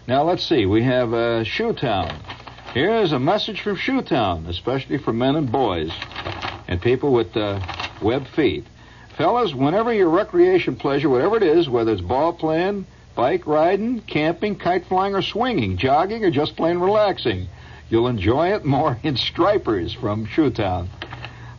[0.07, 0.65] Now, let's see.
[0.65, 2.19] We have uh, Shoetown.
[2.73, 5.91] Here's a message from Shoetown, especially for men and boys
[6.69, 7.59] and people with uh,
[8.01, 8.63] web feet.
[9.17, 14.55] Fellas, whenever your recreation pleasure, whatever it is, whether it's ball playing, bike riding, camping,
[14.55, 17.47] kite flying, or swinging, jogging, or just plain relaxing,
[17.89, 20.87] you'll enjoy it more in Stripers from Shoetown.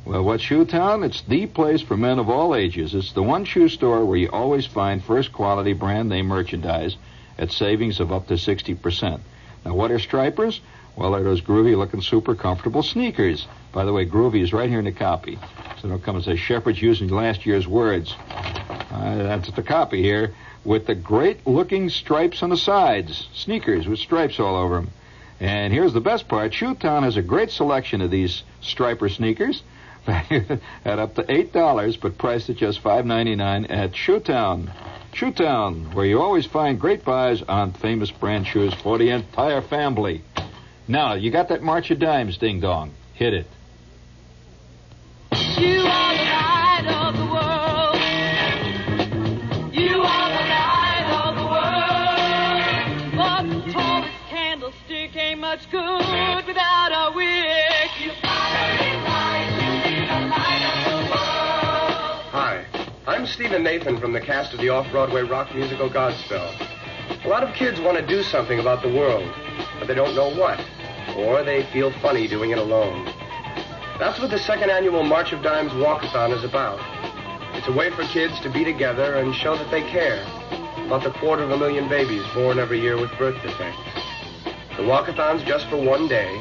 [0.07, 1.05] Well, what's Shoetown?
[1.05, 2.95] It's the place for men of all ages.
[2.95, 6.97] It's the one shoe store where you always find first quality brand name merchandise
[7.37, 9.21] at savings of up to 60%.
[9.65, 10.61] Now, what are Stripers?
[10.97, 13.47] Well, they're those groovy looking, super comfortable sneakers.
[13.73, 15.39] By the way, groovy is right here in the copy.
[15.81, 18.15] So don't come and say Shepherd's using last year's words.
[18.29, 20.35] Uh, that's the copy here.
[20.65, 23.29] with the great looking stripes on the sides.
[23.33, 24.91] Sneakers with stripes all over them.
[25.39, 29.63] And here's the best part Shoetown has a great selection of these striper sneakers
[30.07, 34.71] at up to $8, but priced at just $5.99 at Shoetown.
[35.13, 40.23] Shoetown, where you always find great buys on famous brand shoes for the entire family.
[40.87, 42.93] Now, you got that March of Dimes, Ding Dong.
[43.15, 43.47] Hit it.
[63.41, 66.53] Stephen Nathan from the cast of the off-Broadway rock musical Godspell.
[67.25, 69.33] A lot of kids want to do something about the world,
[69.79, 70.61] but they don't know what,
[71.17, 73.10] or they feel funny doing it alone.
[74.01, 76.81] That's what the second annual March of Dimes Walkathon is about.
[77.55, 80.23] It's a way for kids to be together and show that they care
[80.87, 83.79] about the quarter of a million babies born every year with birth defects.
[84.79, 86.41] The walkathon's just for one day,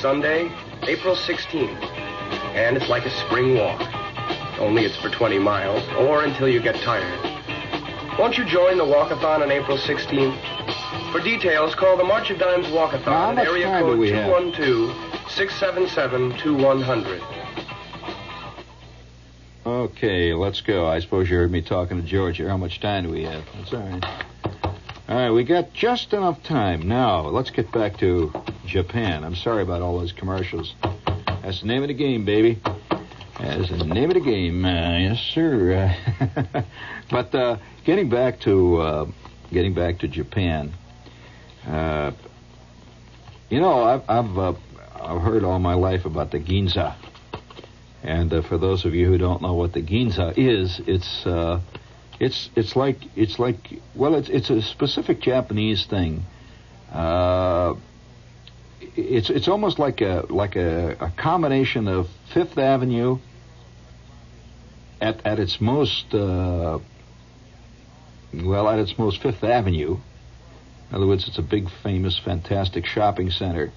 [0.00, 0.52] Sunday,
[0.82, 1.82] April 16th,
[2.52, 3.80] and it's like a spring walk.
[4.60, 8.18] Only it's for 20 miles, or until you get tired.
[8.18, 11.10] Won't you join the walkathon on April 16th?
[11.10, 14.10] For details, call the March of Dimes Walkathon much area code we
[15.34, 15.48] have?
[15.48, 17.22] 212-677-2100.
[19.64, 20.86] Okay, let's go.
[20.88, 22.48] I suppose you heard me talking to George here.
[22.48, 23.44] How much time do we have?
[23.54, 24.04] That's all right.
[25.08, 26.88] All right, we got just enough time.
[26.88, 28.32] Now, let's get back to
[28.66, 29.24] Japan.
[29.24, 30.74] I'm sorry about all those commercials.
[31.42, 32.60] That's the name of the game, baby.
[33.38, 34.64] That's the name of the game.
[34.64, 35.94] Uh, yes, sir.
[37.12, 39.06] But uh, getting back to uh,
[39.52, 40.72] getting back to Japan.
[41.66, 42.12] Uh,
[43.50, 44.54] you know, I've I've, uh,
[45.02, 46.94] I've heard all my life about the Ginza.
[48.02, 51.60] And uh, for those of you who don't know what the Ginza is, it's uh,
[52.20, 56.22] it's it's like it's like well, it's it's a specific Japanese thing.
[56.92, 57.74] Uh,
[58.96, 63.18] it's it's almost like a like a, a combination of Fifth Avenue
[65.00, 66.78] at at its most uh,
[68.34, 69.98] well at its most Fifth Avenue.
[70.90, 73.72] In other words, it's a big, famous, fantastic shopping center.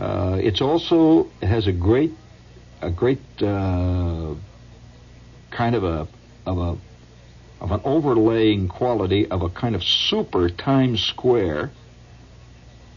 [0.00, 2.12] Uh, it's also it has a great
[2.80, 4.34] a great uh,
[5.50, 6.08] kind of a
[6.46, 6.78] of a
[7.60, 11.70] of an overlaying quality of a kind of super Times Square.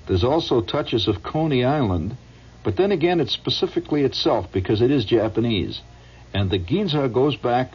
[0.08, 2.16] There's also touches of Coney Island,
[2.64, 5.82] but then again, it's specifically itself because it is Japanese,
[6.34, 7.74] and the Ginza goes back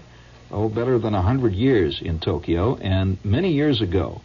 [0.50, 4.22] oh better than a hundred years in Tokyo, and many years ago.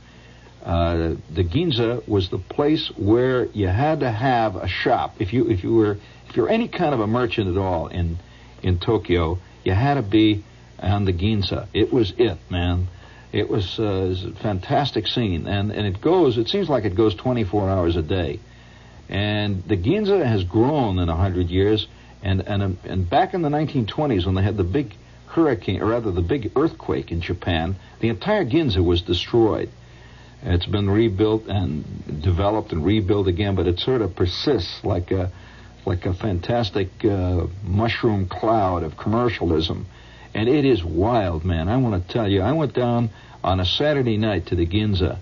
[0.63, 5.15] Uh, the Ginza was the place where you had to have a shop.
[5.19, 5.97] If you if you were
[6.29, 8.17] if you're any kind of a merchant at all in
[8.61, 10.43] in Tokyo, you had to be
[10.79, 11.67] on the Ginza.
[11.73, 12.87] It was it, man.
[13.33, 16.37] It was, uh, it was a fantastic scene, and and it goes.
[16.37, 18.39] It seems like it goes 24 hours a day,
[19.09, 21.87] and the Ginza has grown in a hundred years.
[22.21, 24.95] And and and back in the 1920s, when they had the big
[25.27, 29.69] hurricane, or rather the big earthquake in Japan, the entire Ginza was destroyed.
[30.45, 35.31] It's been rebuilt and developed and rebuilt again, but it sort of persists like a
[35.85, 39.85] like a fantastic uh, mushroom cloud of commercialism,
[40.33, 41.67] and it is wild, man.
[41.67, 43.09] I want to tell you, I went down
[43.43, 45.17] on a Saturday night to the Ginza,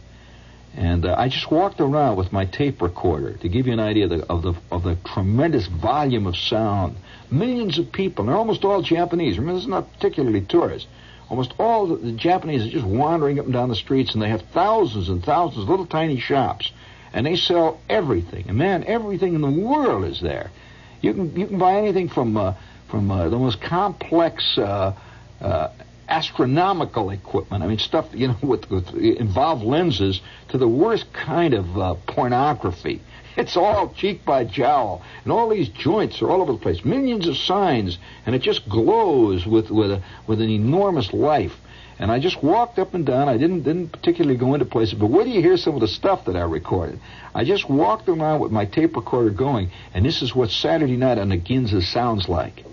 [0.76, 4.06] and uh, I just walked around with my tape recorder to give you an idea
[4.06, 6.98] of the of the, of the tremendous volume of sound.
[7.30, 9.38] Millions of people, and they're almost all Japanese.
[9.38, 10.88] Remember, this is not particularly tourists.
[11.32, 14.28] Almost all the, the Japanese are just wandering up and down the streets, and they
[14.28, 16.70] have thousands and thousands of little tiny shops,
[17.14, 18.50] and they sell everything.
[18.50, 20.52] And man, everything in the world is there.
[21.00, 22.56] You can you can buy anything from uh,
[22.90, 24.94] from uh, the most complex uh,
[25.40, 25.70] uh,
[26.10, 27.64] astronomical equipment.
[27.64, 30.20] I mean, stuff you know with, with involved lenses
[30.50, 33.02] to the worst kind of uh, pornography.
[33.38, 36.84] It's all cheek by jowl, and all these joints are all over the place.
[36.84, 41.56] Millions of signs, and it just glows with with a, with an enormous life.
[41.98, 43.30] And I just walked up and down.
[43.30, 45.88] I didn't didn't particularly go into places, but where do you hear some of the
[45.88, 47.00] stuff that I recorded?
[47.34, 51.18] I just walked around with my tape recorder going, and this is what Saturday night
[51.18, 52.64] on the Ginza sounds like.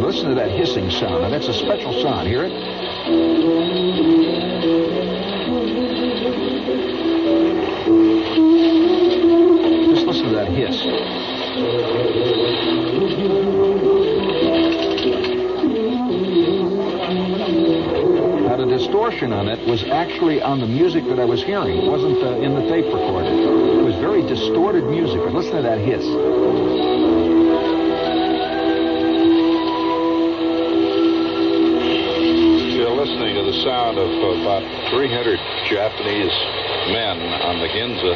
[0.00, 1.22] Listen to that hissing sound.
[1.22, 2.26] Now, that's a special sound.
[2.28, 2.83] Hear it?
[3.04, 3.16] Just
[10.06, 10.84] listen to that hiss.
[18.40, 21.76] Now, distortion on it was actually on the music that I was hearing.
[21.76, 23.28] It wasn't uh, in the tape recorder.
[23.28, 25.20] It was very distorted music.
[25.22, 27.23] But listen to that hiss.
[33.64, 34.08] Sound of
[34.40, 35.38] about 300
[35.68, 36.32] Japanese
[36.92, 38.14] men on the Ginza,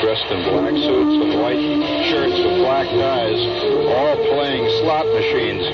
[0.00, 3.40] dressed in black suits and white shirts with black ties,
[3.96, 5.64] all playing slot machines.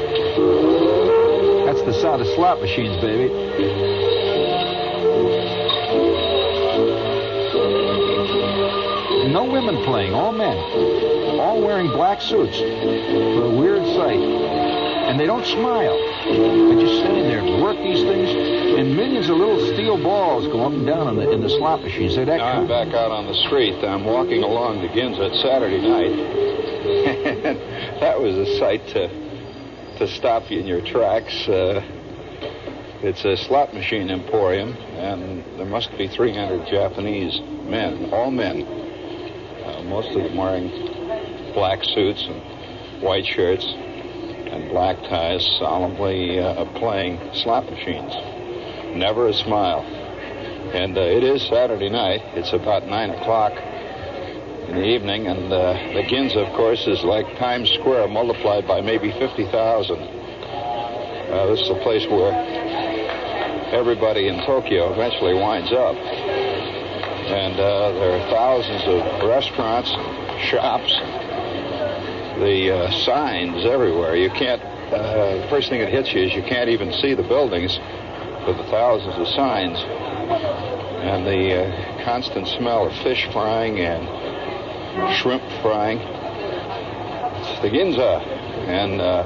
[1.67, 3.35] That's the sound of slot machines, baby.
[9.33, 10.57] No women playing, all men.
[11.41, 12.61] All wearing black suits.
[12.61, 14.64] A weird sight.
[15.05, 15.97] And they don't smile.
[16.25, 18.31] They just stand there and work these things,
[18.79, 21.83] and millions of little steel balls go up and down in the, in the slot
[21.83, 22.17] machines.
[22.17, 23.85] They're that Now I'm back out on the street.
[23.85, 25.41] I'm walking along the Ginza.
[25.43, 26.35] Saturday night.
[28.01, 29.09] that was a sight to,
[29.99, 31.49] to stop you in your tracks.
[31.49, 31.83] Uh,
[33.03, 37.39] it's a slot machine emporium, and there must be 300 Japanese
[37.69, 38.63] men, all men.
[38.63, 40.71] Uh, most of them wearing
[41.53, 43.65] black suits and white shirts
[45.11, 48.15] and solemnly uh, playing slot machines.
[48.97, 49.83] Never a smile.
[50.75, 52.23] And uh, it is Saturday night.
[52.35, 53.53] It's about 9 o'clock
[54.69, 58.81] in the evening, and uh, the Ginza, of course, is like Times Square multiplied by
[58.81, 59.97] maybe 50,000.
[59.97, 62.33] Uh, this is a place where
[63.73, 65.97] everybody in Tokyo eventually winds up.
[65.97, 69.91] And uh, there are thousands of restaurants,
[70.49, 70.93] shops,
[72.39, 74.17] the uh, signs everywhere.
[74.17, 77.23] You can't, uh, the first thing that hits you is you can't even see the
[77.23, 77.79] buildings
[78.47, 79.79] with the thousands of signs.
[81.05, 84.07] And the uh, constant smell of fish frying and
[85.17, 85.99] shrimp frying.
[85.99, 88.23] It's the Ginza.
[88.69, 89.25] And uh,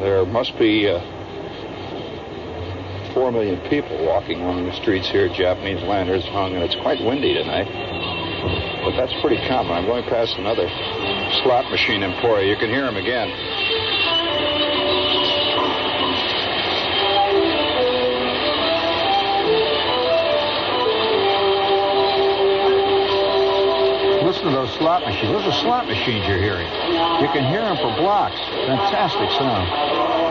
[0.00, 1.00] there must be uh,
[3.12, 5.28] four million people walking along the streets here.
[5.28, 7.66] Japanese lanterns hung, and it's quite windy tonight.
[8.84, 9.72] But that's pretty common.
[9.72, 10.68] I'm going past another
[11.42, 12.48] slot machine emporium.
[12.48, 13.28] You can hear them again.
[24.24, 25.32] Listen to those slot machines.
[25.32, 26.66] Those are slot machines you're hearing.
[26.66, 28.36] You can hear them for blocks.
[28.66, 30.27] Fantastic sound.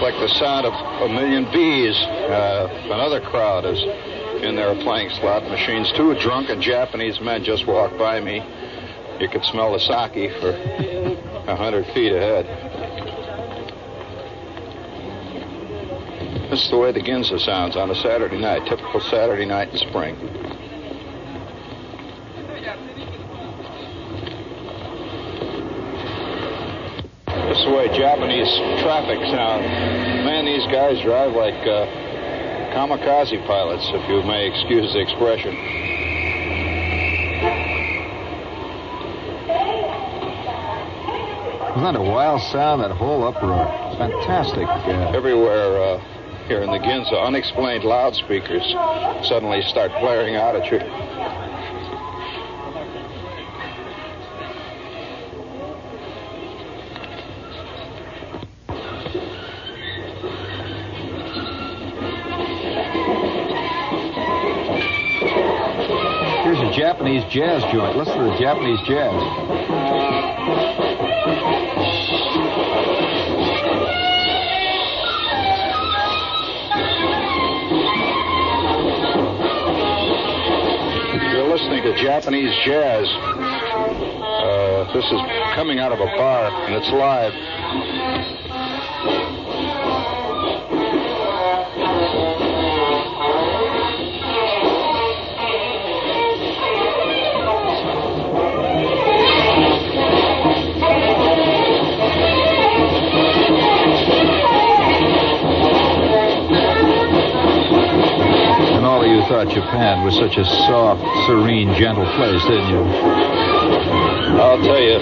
[0.00, 1.94] Like the sound of a million bees.
[1.94, 3.78] Uh, another crowd is
[4.42, 5.92] in there playing slot machines.
[5.92, 8.42] Two drunken Japanese men just walked by me.
[9.20, 12.46] You could smell the sake for a hundred feet ahead.
[16.50, 19.76] This is the way the Ginza sounds on a Saturday night, typical Saturday night in
[19.76, 20.16] spring.
[27.88, 28.48] Japanese
[28.82, 29.62] traffic sound.
[30.24, 31.86] Man, these guys drive like uh,
[32.74, 35.54] kamikaze pilots, if you may excuse the expression.
[41.70, 43.64] Isn't that a wild sound, that whole uproar?
[43.96, 44.66] Fantastic.
[44.66, 45.98] Uh, Everywhere uh,
[46.46, 48.62] here in the Ginza, unexplained loudspeakers
[49.26, 51.09] suddenly start blaring out at you.
[67.30, 67.96] Jazz joint.
[67.96, 69.14] Listen to the Japanese jazz.
[81.32, 83.06] You're listening to Japanese jazz.
[83.06, 85.20] Uh, this is
[85.54, 87.59] coming out of a bar, and it's live.
[109.30, 112.82] Thought Japan was such a soft, serene, gentle place, didn't you?
[114.42, 114.98] I'll tell you,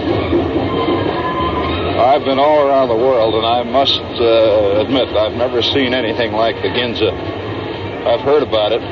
[1.97, 6.33] I've been all around the world, and I must uh, admit I've never seen anything
[6.33, 7.09] like the Ginza.
[8.05, 8.83] I've heard about it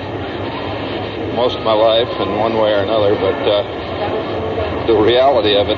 [1.37, 5.77] most of my life in one way or another, but uh, the reality of it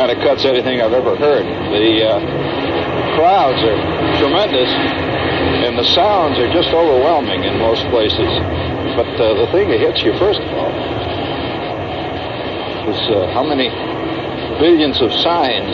[0.00, 1.44] kind of cuts anything I've ever heard.
[1.44, 4.72] The uh, crowds are tremendous,
[5.78, 8.26] the sounds are just overwhelming in most places.
[8.98, 10.74] But uh, the thing that hits you first of all
[12.90, 13.70] is uh, how many
[14.58, 15.70] billions of signs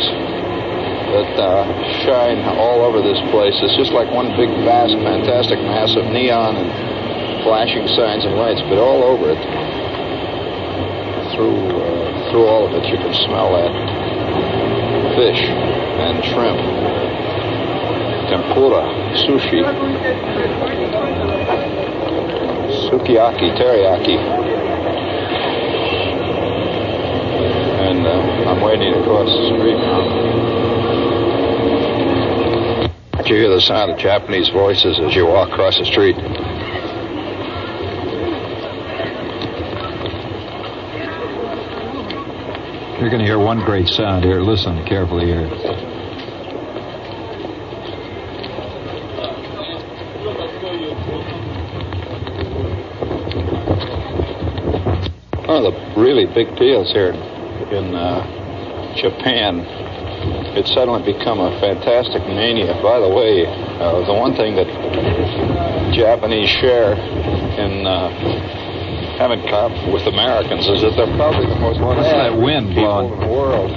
[1.09, 1.65] that uh,
[2.05, 3.57] shine all over this place.
[3.65, 6.69] It's just like one big, vast, fantastic mass of neon and
[7.41, 9.41] flashing signs and lights, but all over it.
[11.33, 13.73] through uh, through all of it, you can smell that
[15.17, 16.61] fish and shrimp,
[18.29, 18.85] tempura,
[19.15, 19.63] sushi,
[22.91, 24.17] sukiyaki, teriyaki,
[27.89, 30.03] and uh, I'm waiting across the street now.
[33.19, 36.17] Did you hear the sound of Japanese voices as you walk across the street?
[43.01, 44.41] You're going to hear one great sound here.
[44.41, 45.47] Listen carefully here.
[55.47, 57.13] One of the really big deals here
[57.71, 59.63] in uh, Japan,
[60.59, 62.75] it's suddenly become a fantastic mania.
[62.83, 64.67] By the way, uh, the one thing that
[65.95, 68.11] Japanese share in uh,
[69.17, 73.13] having contact with Americans is that they're probably the most mad that wind people blowing?
[73.13, 73.71] in the world.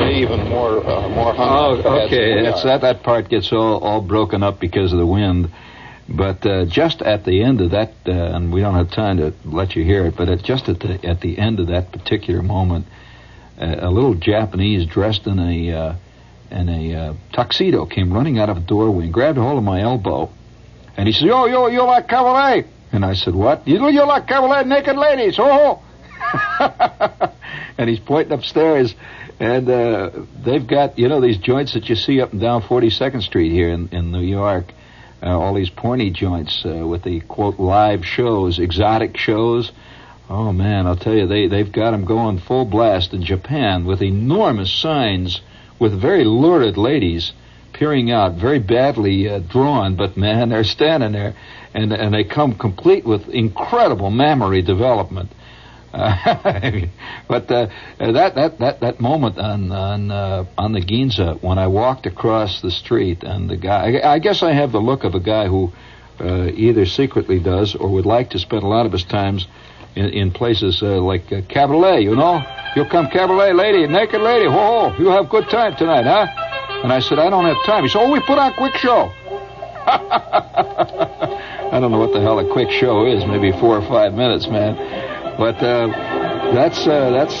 [0.00, 2.46] They even more uh, more Oh, okay.
[2.46, 5.52] It's that that part gets all all broken up because of the wind.
[6.08, 9.32] But uh, just at the end of that, uh, and we don't have time to
[9.44, 12.42] let you hear it, but at, just at the at the end of that particular
[12.42, 12.86] moment,
[13.60, 15.94] uh, a little Japanese dressed in a uh,
[16.50, 19.64] in a uh, tuxedo came running out of a doorway and grabbed a hold of
[19.64, 20.30] my elbow,
[20.96, 23.66] and he said, "Yo, yo, you like cabaret?" And I said, "What?
[23.66, 25.36] You you like cabaret naked ladies?
[25.40, 25.82] Oh!"
[27.78, 28.94] and he's pointing upstairs,
[29.40, 30.10] and uh,
[30.44, 33.70] they've got you know these joints that you see up and down 42nd Street here
[33.70, 34.72] in, in New York,
[35.22, 39.72] all these porny joints uh, with the quote live shows, exotic shows.
[40.28, 44.02] Oh man, I'll tell you, they they've got them going full blast in Japan with
[44.02, 45.40] enormous signs
[45.78, 47.32] with very lurid ladies
[47.72, 51.34] peering out, very badly uh, drawn, but man, they're standing there,
[51.74, 55.30] and and they come complete with incredible mammary development.
[57.28, 57.66] But uh,
[57.98, 62.60] that that that that moment on on uh, on the Ginza when I walked across
[62.60, 65.48] the street and the guy, I, I guess I have the look of a guy
[65.48, 65.72] who
[66.20, 69.46] uh, either secretly does or would like to spend a lot of his times
[69.96, 72.02] in, in places uh, like uh, cabaret.
[72.02, 72.42] You know,
[72.76, 76.26] you'll come cabaret lady, naked lady, whoa, you have good time tonight, huh?
[76.84, 77.82] And I said I don't have time.
[77.82, 79.10] He said, oh, we put on quick show.
[81.72, 83.24] I don't know what the hell a quick show is.
[83.24, 85.15] Maybe four or five minutes, man.
[85.38, 85.88] But uh,
[86.54, 87.36] that's uh, that's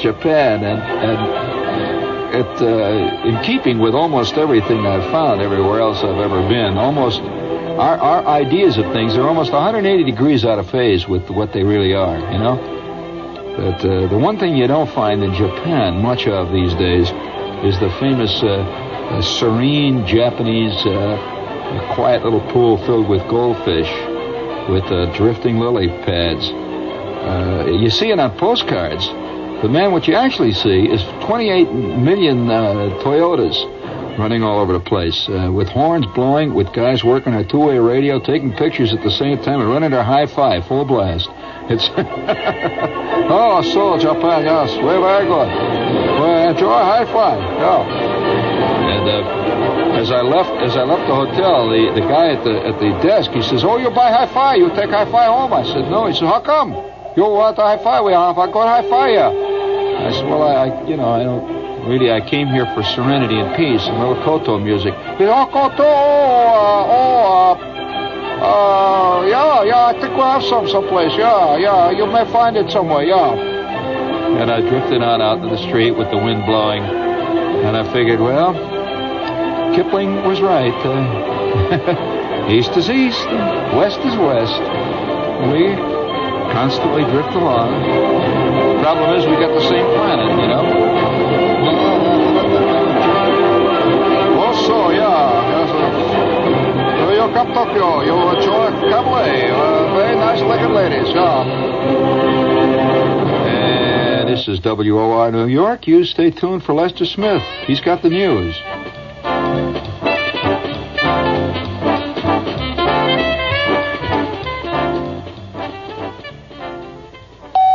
[0.00, 6.20] Japan, and and it uh, in keeping with almost everything I've found everywhere else I've
[6.20, 6.78] ever been.
[6.78, 11.52] Almost our our ideas of things are almost 180 degrees out of phase with what
[11.52, 12.18] they really are.
[12.18, 12.56] You know.
[13.56, 17.10] But uh, the one thing you don't find in Japan much of these days
[17.64, 20.76] is the famous uh, uh, serene Japanese
[21.94, 23.90] quiet little pool filled with goldfish
[24.68, 24.86] with
[25.16, 26.69] drifting lily pads.
[27.20, 29.06] Uh, you see it on postcards.
[29.60, 34.80] But man, what you actually see is 28 million uh, Toyotas running all over the
[34.80, 39.10] place uh, with horns blowing, with guys working a two-way radio, taking pictures at the
[39.10, 41.28] same time, and running their high five full blast.
[41.68, 41.88] It's
[43.30, 45.48] oh, so Japan, yes, very very good.
[46.20, 47.84] Well, enjoy high five, yeah.
[48.90, 52.66] And uh, as I left, as I left the hotel, the, the guy at the
[52.66, 54.58] at the desk, he says, "Oh, you buy high five?
[54.58, 56.89] You take high five home?" I said, "No." He said, "How come?
[57.16, 58.04] You want to high five?
[58.04, 58.38] We have.
[58.38, 62.12] I got high five you." I said, "Well, I, I you know, I don't really.
[62.12, 65.82] I came here for serenity and peace and little koto music." He said, "Oh, koto,
[65.82, 67.58] oh, uh, oh,
[68.38, 69.86] uh, uh, yeah, yeah.
[69.86, 71.12] I think we have some someplace.
[71.18, 71.90] Yeah, yeah.
[71.90, 73.02] You may find it somewhere.
[73.02, 77.92] Yeah." And I drifted on out to the street with the wind blowing, and I
[77.92, 78.54] figured, well,
[79.74, 80.72] Kipling was right.
[80.86, 83.26] Uh, east is east,
[83.74, 84.60] west is west.
[85.50, 85.89] We
[86.52, 87.70] constantly drift along.
[88.76, 90.64] The Problem is, we got the same planet, you know.
[94.40, 95.40] Also, yeah,
[97.20, 101.44] you come Tokyo, you enjoy cabaret, uh, very nice looking ladies, yeah.
[103.46, 105.86] And this is WOR New York.
[105.86, 107.42] You stay tuned for Lester Smith.
[107.66, 108.58] He's got the news.